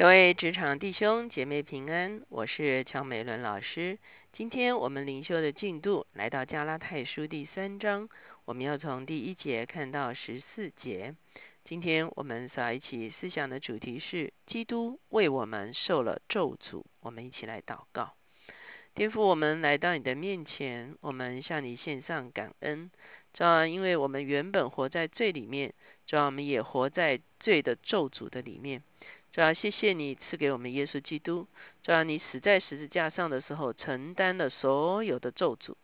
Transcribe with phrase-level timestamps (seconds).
[0.00, 3.98] 各位职场弟兄姐妹平安，我是乔美伦老师。
[4.32, 8.08] 今天我们灵修的进度来到加拉太书第三章，
[8.46, 11.14] 我们要从第一节看到十四节。
[11.66, 16.82] 今天我们所一起思想的主题是基督为我们受了咒诅。
[17.02, 18.14] 我们一起来祷告，
[18.94, 22.90] 天父，我们来到你的面前，我们向你献上感恩。
[23.34, 25.74] 主要因为我们原本活在罪里面，
[26.06, 28.82] 主要我们也活在罪的咒诅的里面。
[29.32, 31.46] 主要谢谢你赐给我们耶稣基督，
[31.84, 35.74] 主要你死在十字架上的时候承担了所有的咒诅，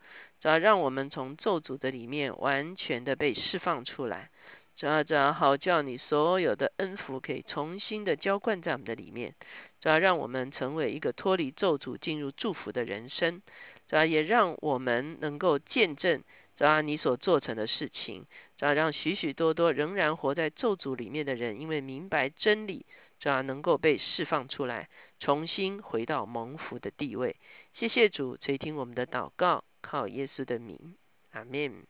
[0.41, 4.31] 主要让我们从咒诅的里面完全的被释放出来，
[4.77, 9.33] 主要主要好叫你所有的恩福可以重新的浇灌在我们的里面，
[9.81, 13.41] 主要让我们成为一个脱离咒诅进入祝福的人生，
[13.89, 16.25] 主要也让我们能够见证
[16.59, 18.27] 主要你所做成的事情，
[18.59, 22.87] 主要让许许多多仍然活在咒诅里面的人，因为明白真理。
[23.19, 27.37] 主要能够被释放出来，重新回到蒙福的地位。
[27.73, 30.95] 谢谢主垂听我们的祷告，靠耶稣的名，
[31.33, 31.85] 阿门。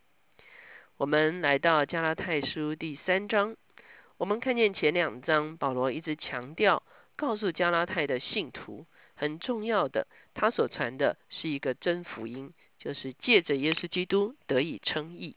[0.96, 3.56] 我们来到加拉太书第三章，
[4.18, 6.84] 我们看见前两章保罗一直强调，
[7.16, 15.34] 告诉加拉太的信徒很重要的，他所传的是一个真福音，就是借着耶稣基督得以称义。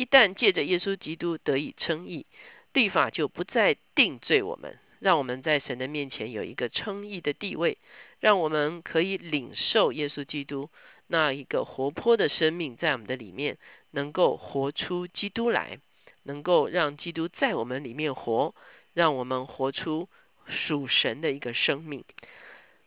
[0.00, 2.24] 一旦借着耶稣基督得以称义，
[2.72, 4.78] 律法就不再定罪我们。
[4.98, 7.76] 让我们在神的面前有一个称义的地位，
[8.18, 10.70] 让我们可以领受耶稣基督
[11.06, 13.58] 那一个活泼的生命在我们的里面，
[13.90, 15.78] 能够活出基督来，
[16.22, 18.54] 能够让基督在我们里面活，
[18.94, 20.08] 让我们活出
[20.46, 22.06] 属神的一个生命。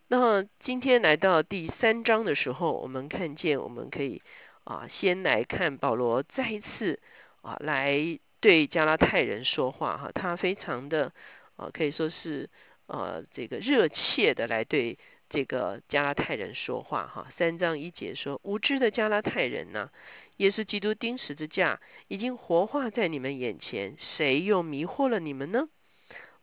[0.08, 4.24] 那今天来到第三章的时候，我们看见我们可以
[4.64, 7.00] 啊，先来看保罗再一次
[7.42, 11.12] 啊来对加拉太人说话哈，他非常的。
[11.56, 12.50] 啊，可以说是
[12.88, 14.98] 呃，这个热切的来对
[15.30, 17.28] 这个加拉太人说话哈。
[17.38, 19.92] 三章一节说：“无知的加拉太人呐，
[20.38, 25.70] 耶稣基督钉十字架已经活化在你们眼前，谁又迷惑了你们呢？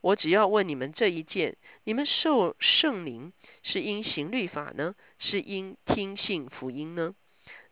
[0.00, 3.32] 我只要问你们这一件：你们受圣灵
[3.64, 7.16] 是因行律法呢，是因听信福音呢？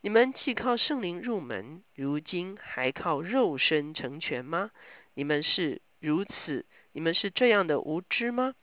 [0.09, 4.71] 你们既靠圣灵入门，如今还靠肉身成全吗？
[5.13, 8.55] 你们是如此。”你们是这样的无知吗？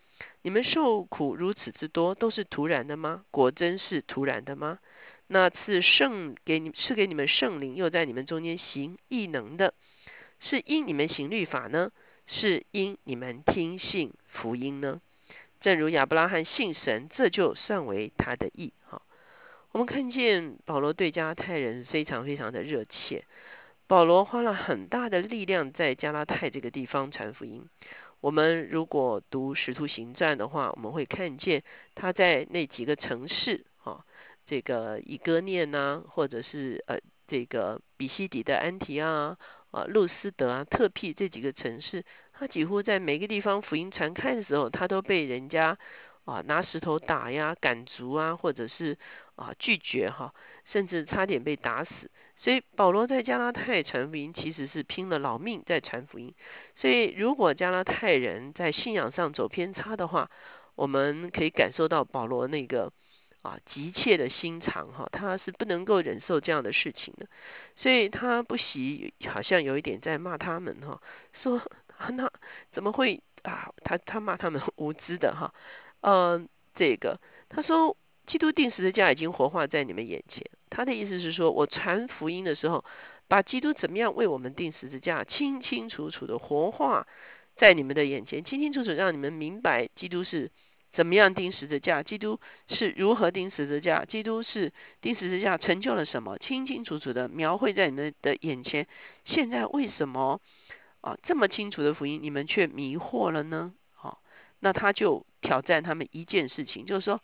[0.42, 3.26] 你们受苦如此之多，都是突然的吗？
[3.30, 4.80] 果真是突然的吗？
[5.28, 9.76] 那次圣给你是给你们圣灵，又在你们中间行异能的，
[10.40, 11.92] 是因你们行律法呢？
[12.26, 15.00] 是因你们听信福音呢？
[15.62, 18.74] 正如亚伯拉罕信神，这就算为他的义。
[18.90, 19.00] 哈，
[19.76, 23.26] 我们看见保罗对加拉太人非常非常的热切，
[23.88, 27.62] 保罗花了很大的力量在加拉太这个地方传福音。
[28.22, 31.62] 我们如果读《使徒行传》的话，我们会看见
[31.94, 34.06] 他在那几个城市，哈，
[34.48, 36.98] 这个以哥念呐，或者是呃
[37.28, 39.38] 这个比西底的安提啊
[39.72, 45.78] 啊、路斯德啊、特庇这几个城市，他几乎在每个地方福音传开的时候，他都被人家
[46.26, 48.98] 啊拿石头打呀、赶逐啊，或者是
[49.36, 50.34] 啊拒绝哈，
[50.72, 51.92] 甚至差点被打死。
[52.38, 56.34] 所以保罗在加拉太传福音，其实是拼了老命在传福音。
[56.76, 60.30] 所以如果加拉太人在信仰上走偏差的话，
[60.76, 62.92] 我们可以感受到保罗那个
[63.42, 67.26] 啊急切的心肠哈，他是不能够忍受这样的事情的。
[67.78, 71.02] 所以他不喜，好像有一点在骂他们哈，
[71.42, 71.62] 说
[72.12, 72.30] 那
[72.74, 73.72] 怎么会啊？
[73.84, 75.54] 他他骂他们无知的哈，
[76.06, 77.98] 嗯，这个他说。
[78.28, 80.44] 基督定时的架已经活化在你们眼前。
[80.72, 82.84] 他的意思是说，我传福音的时候，
[83.28, 87.06] 把基督怎么样为我们定十字架，清清楚楚的活化
[87.56, 90.50] 在你们的眼前，清清楚楚让你们明白基督是
[90.92, 98.88] 怎么样定十字架，基督是如何定十字架，基督是定十字架成就了什么，清清楚楚的描绘在你们的眼前。
[99.26, 100.42] 现在为什么
[101.02, 103.72] 啊这么清楚的福音，你们却迷惑了呢？
[103.94, 104.20] 好，
[104.62, 107.22] 那他就挑战他们一件事情，就是说。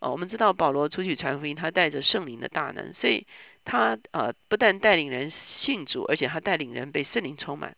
[0.00, 3.26] 哦，我们知道保罗出去传福音，他带着圣灵的大能，所以
[3.64, 7.74] 他呃不但带领人信主，而且他带领人被圣灵充满。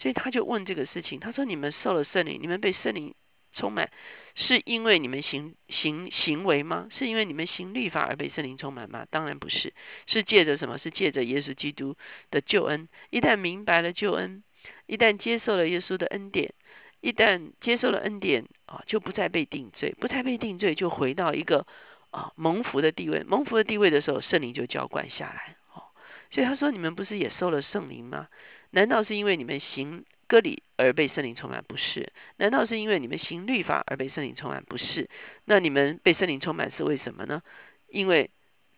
[0.00, 3.14] 所以他就问这个事情，他说：“你们受了圣灵，你们被圣灵
[3.52, 3.92] 充满，
[4.34, 6.88] 是因为你们行行行为吗？
[6.98, 9.06] 是因为你们行律法而被圣灵充满吗？
[9.08, 9.72] 当然不是，
[10.06, 10.78] 是借着什么？
[10.78, 11.96] 是借着耶稣基督
[12.32, 12.88] 的救恩。
[13.10, 14.42] 一旦明白了救恩，
[14.86, 16.54] 一旦接受了耶稣的恩典。”
[17.00, 21.66] 一旦接受了恩典啊，就不再被定罪，不再被定罪，就回到一个
[22.10, 23.22] 啊蒙福的地位。
[23.24, 25.56] 蒙福的地位的时候，圣灵就浇灌下来。
[25.72, 25.82] 哦，
[26.30, 28.28] 所以他说：“你们不是也受了圣灵吗？
[28.70, 31.64] 难道是因为你们行割礼而被圣灵充满？
[31.66, 32.12] 不是。
[32.36, 34.62] 难道是因为你们行律法而被圣灵充满？
[34.64, 35.08] 不是。
[35.44, 37.42] 那你们被圣灵充满是为什么呢？
[37.88, 38.30] 因为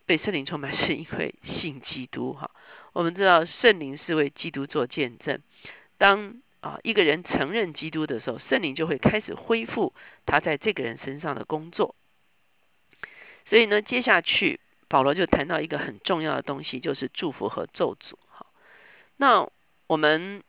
[0.06, 2.50] 被圣灵充满是因为信基督哈。
[2.92, 5.40] 我们知道圣灵是为基督做见证。
[5.98, 9.94] 当啊一个人承认基督的时候，圣灵就会开始恢复
[10.26, 11.94] 他在这个人身上的工作。
[13.48, 18.16] 所以呢，接下去保罗就谈到一个很重要的东西，就是祝福和咒诅。
[18.28, 18.46] 哈，
[19.16, 19.48] 那
[19.86, 20.42] 我们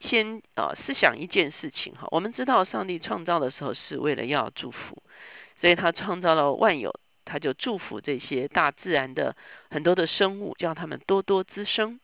[0.00, 5.02] 先啊思想一件事情哈，我们知道上帝创造的时候是为了要祝福，
[5.60, 9.36] 所以他创造了万有，他就祝福这些大自然的
[9.70, 12.00] 很多的生物，叫他们多多滋生。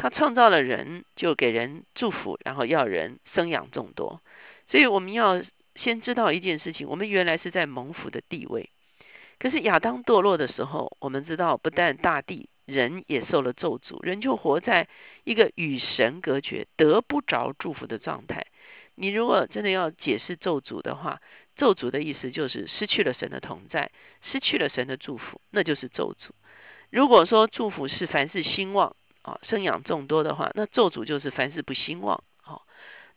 [0.00, 4.22] 他创造了人，就给人祝福，然后要人生养众多。
[4.70, 5.42] 所以我们要
[5.74, 8.70] 先知道一件事情，我们原来是在蒙福的地位。
[9.40, 14.86] 可是亚当堕落的时候，我们知道不但大地人也受了咒诅，人就活在
[15.24, 18.46] 一个与神隔绝、得不着祝福的状态。
[18.94, 21.20] 你如果真的要解释咒诅的话，
[21.56, 23.90] 咒诅的意思就是失去了神的同在，
[24.30, 26.30] 失去了神的祝福，那就是咒诅。
[26.90, 28.96] 如果说祝福是凡事兴旺
[29.28, 32.22] 啊，生养众多的话，那咒诅就是凡事不兴旺。
[32.40, 32.66] 好，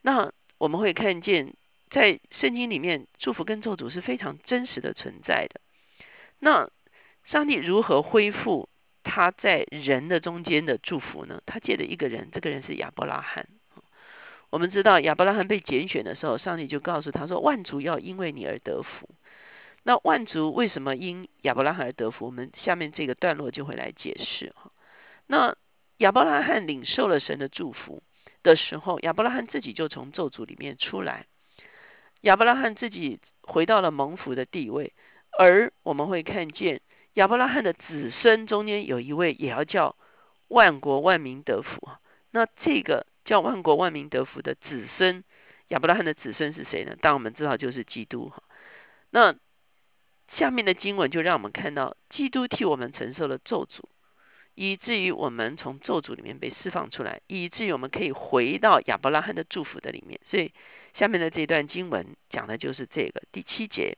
[0.01, 1.53] 那我们会看见
[1.89, 5.61] 在圣经里面，祝福跟咒诅是非常真实的存在的。
[6.39, 6.69] 那
[7.25, 8.67] 上帝如何恢复
[9.03, 11.41] 他在人的中间的祝福呢？
[11.45, 13.47] 他借的一个人，这个人是亚伯拉罕。
[14.49, 19.09] 我们知道亚伯拉罕被拣选的时候，上帝就告诉他说：“万族要因为你而得福。”
[19.83, 22.25] 那万族为什么因亚伯拉罕而得福？
[22.25, 24.71] 我们下面这个段落就会来解释哈。
[25.25, 25.55] 那
[26.01, 28.01] 亚伯拉罕领受了神的祝福
[28.41, 31.27] 的时候，亚伯拉罕自己就从咒诅里面出来，
[32.21, 34.93] 亚伯拉罕自己回到了蒙福的地位。
[35.37, 36.81] 而我们会看见
[37.13, 39.95] 亚伯拉罕的子孙中间有一位也要叫
[40.47, 41.89] 万国万民得福
[42.31, 45.23] 那这个叫万国万民得福的子孙，
[45.67, 46.95] 亚伯拉罕的子孙是谁呢？
[46.99, 48.41] 当我们知道就是基督哈。
[49.11, 49.35] 那
[50.35, 53.83] 下面的经文就让我们看到，基督替我们承受了咒诅，
[54.55, 60.19] 以至于我们从咒诅里面被释放出来，以至于我们可以回到亚伯拉罕的祝福的里面。
[60.29, 60.51] 所以
[60.93, 63.97] 下面的这段经文讲的就是这个第七节。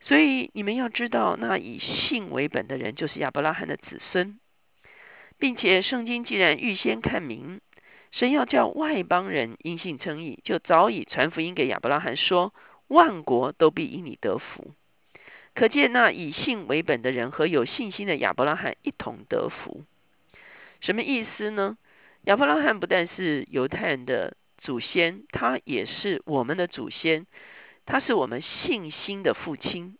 [0.00, 4.38] 所以你们要知道，那以信为本的人就是亚伯拉罕的子孙，
[5.38, 7.60] 并且圣经既然预先看明，
[8.12, 12.54] 神要叫外邦人因信称义，就早已传福音给亚伯拉罕说，
[12.86, 14.72] 万国都必因你得福。
[15.58, 19.82] 可见那以信为本的人和有信心的亚伯拉罕一同得福。
[20.80, 21.76] 什么意思呢？
[22.26, 27.26] 亚伯拉罕不但是犹太人的祖先，他也是我们的祖先。
[27.86, 29.98] 他是我们信心的父亲，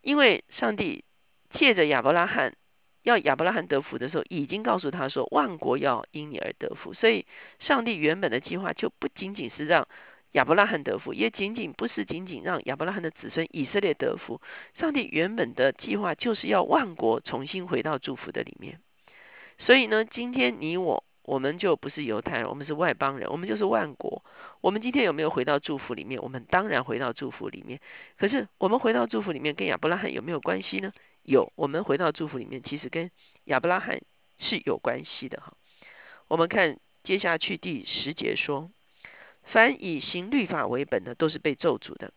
[0.00, 1.04] 因为上帝
[1.50, 2.54] 借着亚伯拉罕
[3.02, 6.94] 要亚伯拉罕得福的时候，已经告诉他说万国要因你而得福。
[6.94, 7.26] 所以，
[7.58, 9.86] 上帝原本的计划就不仅仅是让
[10.32, 14.40] 亚伯拉罕得福，也仅仅不是仅仅让亚伯拉罕的子孙以色列得福。
[14.78, 18.80] 上帝原本的计划就是要万国重新回到祝福的里面。
[19.58, 21.04] 所以呢，今天你我。
[21.24, 24.24] 我们就不是犹太人，我们是外邦人，我们就是万国。
[24.62, 26.22] 我们今天有没有回到祝福里面？
[26.22, 27.78] 我们当然回到祝福里面。
[28.16, 30.90] 可是我们回到祝福里面，跟亚伯拉罕有没有关系呢？
[31.24, 33.10] 有，我们回到祝福里面，其实跟
[33.44, 34.00] 亚伯拉罕
[34.38, 35.52] 是有关系的哈。
[36.28, 38.70] 我们看接下去第十节说：
[39.52, 42.12] 凡以行律法为本的，都是被咒诅的，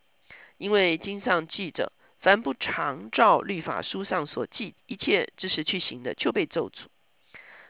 [0.57, 6.87] 因为经上记着，凡不常照律法书上所记一切知识去行的，就被咒诅。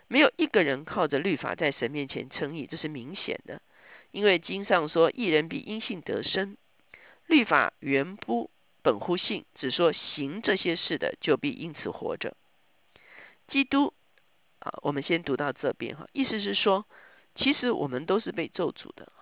[0.08, 3.62] 没有一个人靠着律法在神面前称义，这是明显的。
[4.12, 6.58] 因为经上说，一人必因信得生。
[7.27, 8.50] 律法原不
[8.82, 12.36] 本乎信，只说行这些事的就必因此活着。
[13.48, 13.94] 基督
[14.60, 16.86] 啊，我们先读到这边哈，意思是说，
[17.36, 19.13] 其实我们都是被咒诅的。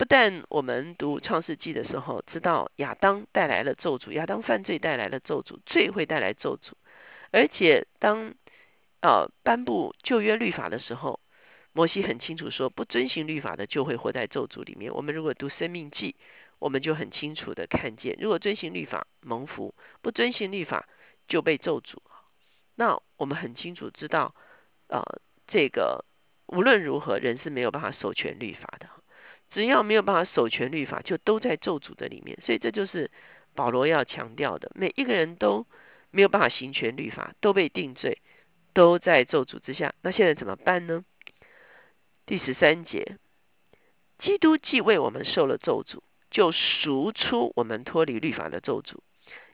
[0.00, 6.72] 不但我们读创世纪的时候知道亚当带来了咒诅，亚当犯罪带来了咒诅，罪会带来咒诅，
[7.32, 8.32] 而且当
[9.02, 11.20] 呃，颁布旧约律法的时候，
[11.74, 14.94] 摩西很清楚说，不遵行律法的就会活在咒诅里面。
[14.94, 16.16] 我们如果读生命记，
[16.58, 20.88] 我们就很清楚的看见，如果遵行律法蒙福，不遵行律法
[21.28, 21.98] 就被咒诅。
[22.74, 24.34] 那我们很清楚知道，
[24.88, 25.02] 呃，
[25.46, 26.06] 这个
[26.46, 28.88] 无论如何，人是没有办法守全律法的。
[29.50, 32.38] 只要没有办法守全律法，就都在咒诅的里面。
[32.44, 33.10] 所以这就是
[33.54, 35.66] 保罗要强调的，每一个人都
[36.10, 38.18] 没有办法行全律法，都被定罪。
[38.72, 41.04] 都在咒诅之下，那现在怎么办呢？
[42.24, 43.16] 第十三节，
[44.20, 48.98] 基督既为我们受了咒诅，就赎出我们脱离律法的咒诅。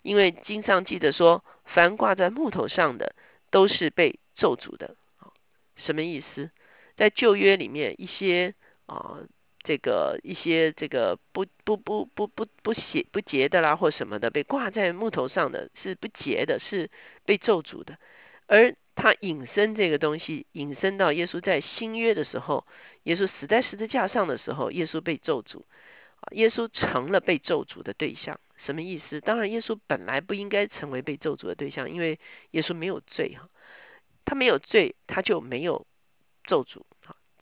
[0.03, 3.15] 因为经上记得说，凡挂在木头上的，
[3.51, 4.97] 都是被咒诅的。
[5.77, 6.51] 什么意思？
[6.97, 9.21] 在旧约里面，一些啊
[9.67, 16.89] 这个一些这个不不不不不不写不洁的啦或什么的被挂在木头上的是不洁的，是
[17.25, 17.99] 被咒诅的。
[18.47, 22.65] 而他引申这个东西，引申到耶稣在新约的时候，
[23.03, 25.65] 耶稣死在十字架上的时候，耶稣被咒诅，
[26.31, 28.39] 耶稣成了被咒诅的对象。
[28.65, 29.21] 什么意思？
[29.21, 32.19] 当然，耶稣本来不应该成为被咒诅的对象，因为
[32.53, 33.49] 耶稣没有罪哈，
[34.25, 35.87] 他没有罪，他就没有
[36.45, 36.83] 咒诅。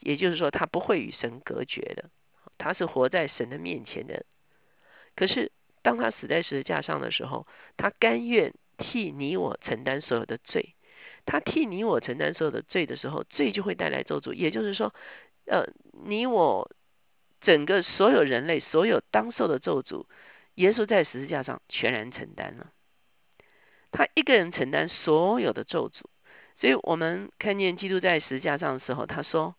[0.04, 2.10] 也就是说，他不会与神隔绝的，
[2.58, 4.24] 他是活在神的面前的。
[5.16, 5.50] 可是，
[5.82, 7.46] 当他死在十字架上的时候，
[7.76, 10.74] 他甘愿替你我承担所有的罪。
[11.24, 14.32] 他替你我承担所有的罪的时候，罪就会带来咒诅。
[14.34, 14.94] 也就是说，
[15.46, 15.64] 呃，
[16.04, 16.70] 你我
[17.40, 20.04] 整个所有人类所有当受的咒诅。
[20.56, 22.70] 耶稣在十字架上全然承担了，
[23.90, 26.02] 他一个人承担所有的咒诅，
[26.60, 29.56] 所以我们看见基督在十字架上的时候，他说：“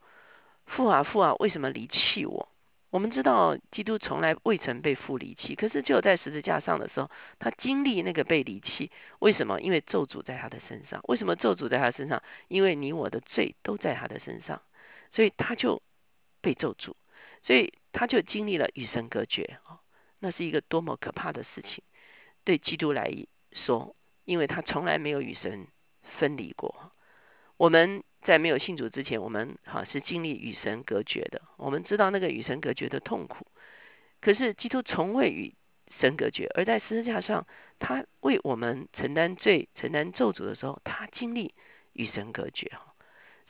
[0.66, 2.50] 父啊，父啊，为什么离弃我？”
[2.92, 8.90] 我们知道基督从来未曾被父离弃，可是只有在十字架上的时候，他经历那个被离弃。
[9.20, 9.60] 为什么？
[9.60, 11.02] 因为咒诅在他的身上。
[11.10, 12.24] 为什么咒诅在他身上？
[12.48, 14.62] 因为你我的罪都在他的身上，
[15.12, 15.82] 所以他就
[16.40, 16.94] 被咒诅，
[17.44, 19.82] 所以他就经历了与神隔绝啊。
[20.20, 21.84] 那是一个多么可怕的事情，
[22.46, 23.12] 对基督来
[23.52, 23.94] 说，
[24.24, 25.68] 因为他从来没有与神
[26.18, 26.94] 分离过。
[27.58, 33.48] 我们在没有信主之前，我们哈是经历与神隔绝的，我们知道那个与神隔绝的痛苦。
[34.22, 35.54] 可是基督从未与
[36.00, 37.48] 神隔绝，而在十字架上，
[37.80, 41.54] 他为我们承担罪、承担咒诅的时候，他经历
[41.94, 42.94] 与神隔绝哈。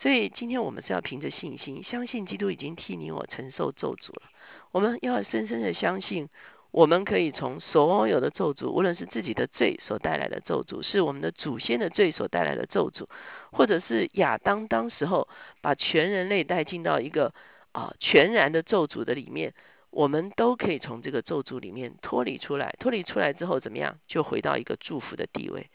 [0.01, 4.29] 所以今天我们是要凭着信心，相信基督已经替你我承受咒诅了。
[4.71, 6.29] 我们要深深的相信。
[6.75, 13.07] 我们可以从所有的咒诅，无论是自己的罪所带来的咒诅，是我们的祖先的罪所带来的咒诅，
[13.53, 15.29] 或者是亚当当时候
[15.61, 17.33] 把全人类带进到一个
[17.71, 19.53] 啊全然的咒诅的里面，
[19.89, 22.75] 我们都可以从这个咒诅里面脱离出来。
[22.77, 23.97] 脱离出来之后怎么样？
[24.05, 25.69] 就回到一个祝福的地位。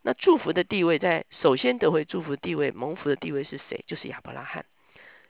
[0.00, 3.84] 那祝福的地位，在首先得回祝福地位、蒙福的地位是谁？
[3.86, 4.64] 就是亚伯拉罕。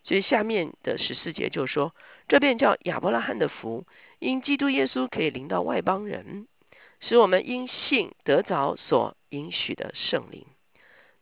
[0.06, 1.92] 所以下面的十四节就说，
[2.28, 3.84] 这便叫亚伯拉罕的福。
[4.20, 6.46] 因基督耶稣可以临到外邦人，
[7.00, 10.46] 使我们因信得着所允许的圣灵。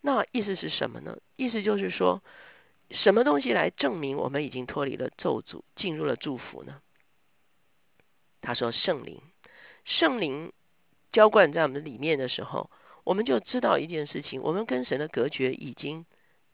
[0.03, 1.17] 那意思是什么呢？
[1.37, 2.23] 意思就是说，
[2.91, 6.81] 什么东西来证明我们已经脱离了咒诅，进入了祝福呢？
[8.43, 9.23] 他说：圣灵，
[9.87, 10.53] 圣灵
[11.11, 12.71] 浇灌在我们里面的时候，
[13.03, 16.05] 我们就知道一件事情：我们跟神的隔绝已经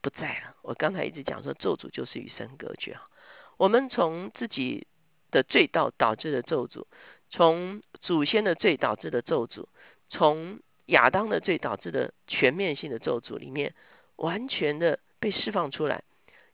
[0.01, 0.55] 不在了。
[0.63, 3.09] 我刚才一直讲说，咒诅就是与神隔绝啊。
[3.57, 4.87] 我们从自己。
[5.33, 6.87] 的罪道导致的咒诅，
[7.31, 9.67] 从祖先的罪导致的咒诅，
[10.09, 13.73] 从亚当的罪导致的全面性的咒诅里面，
[14.17, 16.03] 完全的被释放出来。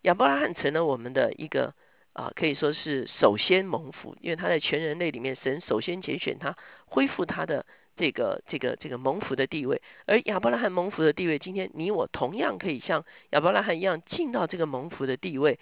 [0.03, 1.73] 亚伯拉罕成了我们的一个
[2.13, 7.65] 啊，可以说是首先蒙福，因为他在全人类里面，神首先拣选他，恢复他的
[7.97, 9.83] 这个这个这个蒙福的地位。
[10.07, 15.59] 而亚伯拉罕蒙福的地位，今天你我同样可以像亚伯拉罕一样进到这个蒙福的地位。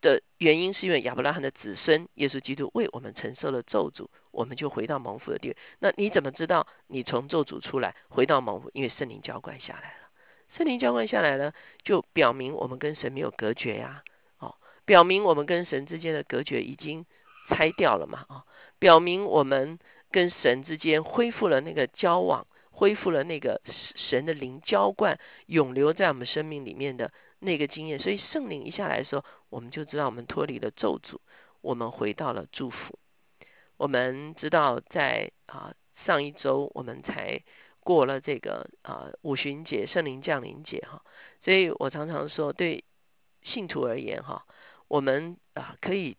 [0.00, 5.56] 的原因是因为亚伯拉罕的子孙耶稣基督为我们承受了咒诅，我们就回到蒙福的地位。
[5.78, 8.70] 那你怎么知道你从咒诅出来回到蒙福？
[8.74, 10.10] 因为圣灵浇灌下来了，
[10.58, 14.02] 圣灵浇灌下来了，就表明我们跟神没有隔绝呀，
[14.40, 17.06] 哦，表明我们跟神之间的隔绝已经
[17.48, 18.42] 拆掉了嘛，哦，
[18.78, 19.78] 表明我们
[20.14, 23.60] 跟神之间恢复了那个交往，恢复了那个
[23.96, 27.10] 神的灵浇灌永留在我们生命里面的。
[27.40, 31.18] 那个经验，所以圣灵一下来说，我们就知道我们脱离了咒诅，
[31.60, 32.98] 我们回到了祝福。
[33.76, 35.74] 我们知道在啊
[36.06, 37.42] 上一周我们才
[37.80, 41.02] 过了这个啊五旬节圣灵降临节哈，
[41.44, 42.84] 所以我常常说对
[43.42, 44.46] 信徒而言哈，
[44.88, 46.16] 我们啊可以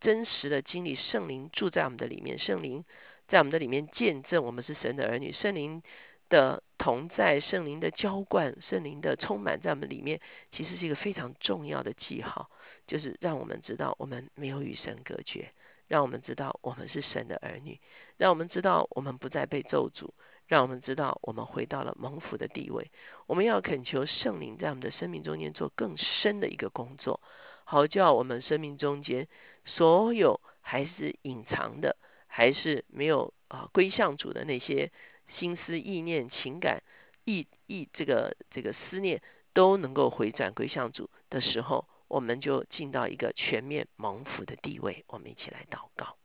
[0.00, 2.84] 真实的经历圣灵住在我们的里面，圣灵
[3.28, 5.82] 在我们的里面见证我们是神的儿女，圣灵。
[6.30, 10.20] 的同在，圣灵的浇灌，圣灵的充满在我们里面，
[10.52, 12.50] 其实是一个非常重要的记号，
[12.86, 15.52] 就是让我们知道我们没有与神隔绝，
[15.86, 17.78] 让我们知道我们是神的儿女，
[18.16, 20.08] 让我们知道我们不再被咒诅，
[20.48, 22.90] 让我们知道我们回到了蒙福的地位。
[23.26, 27.20] 我们要恳求圣灵在我们的生命中间做更深的一个工作，
[27.64, 29.28] 好叫我们生命中间
[29.66, 31.96] 所有还是隐藏的，
[32.36, 34.90] 还是没有啊归向主的那些。
[35.38, 36.82] 心思、意念、情感、
[37.24, 39.20] 意意这个这个思念
[39.52, 45.04] 都能够回转归向主的时候，我们就进到一个全面蒙福的地位。
[45.08, 46.16] 我们一起来祷告。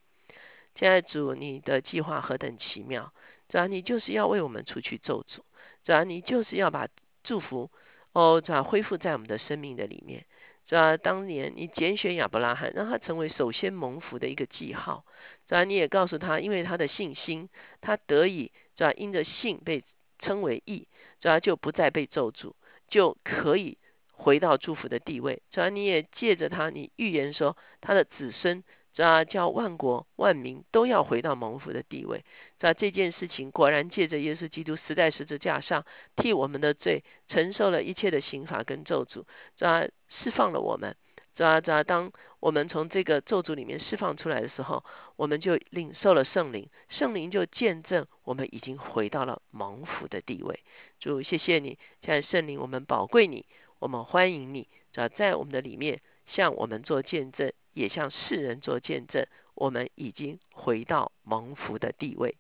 [0.75, 3.11] 亲爱主，你的计划何等奇妙！
[3.47, 5.39] 主要你就是要为我们除去咒诅，
[5.85, 6.87] 主要你就是要把
[7.23, 7.71] 祝福
[8.11, 10.25] 哦，主啊恢复在我们的生命的里面。
[10.69, 10.95] 是吧？
[10.95, 15.03] 当年你拣选亚伯拉罕，让他成为首先蒙福的一个记号，
[15.47, 15.63] 是吧？
[15.63, 17.49] 你也告诉他，因为他的信心，
[17.81, 18.93] 他得以是吧？
[18.93, 19.83] 因着信被
[20.19, 20.88] 称为义，
[21.21, 21.39] 是吧？
[21.39, 22.53] 就不再被咒诅，
[22.88, 23.77] 就可以
[24.11, 25.41] 回到祝福的地位。
[25.51, 25.69] 是吧？
[25.69, 28.63] 你也借着他，你预言说他的子孙。
[28.97, 32.25] 啊，叫万国万民都要回到蒙福的地位。
[32.59, 35.85] 在这件事情果然借着耶稣基督死在十字架上，
[36.17, 39.23] 替我们的罪承受了一切的刑罚跟咒诅，
[39.57, 40.95] 这释放了我们。
[41.35, 42.11] 这这当
[42.41, 44.83] 我们从这个咒诅里面释放出来的时候，
[45.15, 50.59] 我们就领受了圣灵，圣灵就见证我们已经回到了蒙福的地位。
[50.99, 53.45] 主，谢谢你，现在圣灵，我们宝贵你，
[53.79, 54.67] 我们欢迎你，
[55.15, 57.51] 在我们的里面向我们做见证。
[57.71, 62.35] 也向世人做见证，我们已经回到蒙福的地位。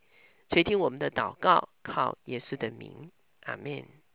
[0.49, 3.11] 垂听我们的祷告，靠耶稣的名，
[3.43, 3.85] 阿门。